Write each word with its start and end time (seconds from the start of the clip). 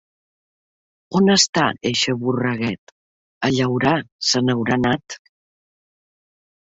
On 1.19 1.33
està 1.33 1.65
eixe 1.89 2.15
borreguet? 2.23 2.95
A 3.49 3.53
llaurar 3.59 3.95
se 4.31 4.43
n’haurà 4.47 4.79
anat. 4.83 5.19